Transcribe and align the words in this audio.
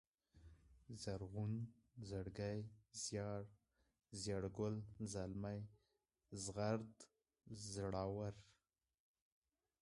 زرغون، 1.03 1.53
زړگی، 2.09 2.59
زيار، 3.03 3.41
زېړگل، 4.21 4.75
زلمی، 5.13 5.59
زغرد، 6.43 6.93
زړور 7.71 8.33